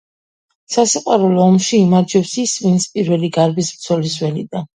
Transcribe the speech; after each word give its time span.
სასიყვარულო 0.75 1.43
ომში 1.43 1.81
იმარჯვებს 1.81 2.33
ის, 2.45 2.55
ვინც 2.65 2.89
პირველი 2.97 3.31
გარბის 3.37 3.71
ბრძოლის 3.77 4.19
ველიდან. 4.25 4.69